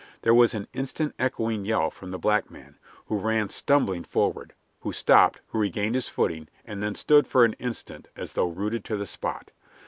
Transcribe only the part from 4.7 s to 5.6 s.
who stopped, who